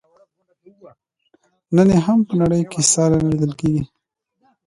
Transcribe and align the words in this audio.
نن 1.75 1.87
یې 1.93 1.99
هم 2.05 2.19
په 2.27 2.33
نړۍ 2.41 2.61
کې 2.71 2.81
ساری 2.91 3.19
نه 3.23 3.27
لیدل 3.31 3.51
کیږي. 3.59 3.83